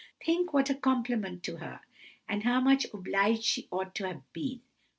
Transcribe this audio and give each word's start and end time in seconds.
Think 0.25 0.51
what 0.51 0.71
a 0.71 0.73
compliment 0.73 1.43
to 1.43 1.57
her, 1.57 1.79
and 2.27 2.41
how 2.41 2.59
much 2.59 2.87
obliged 2.91 3.43
she 3.43 3.67
ought 3.71 3.93
to 3.93 4.07
have 4.07 4.33
been! 4.33 4.63